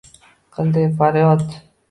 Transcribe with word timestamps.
Qildi 0.57 0.87
faryod 1.03 1.47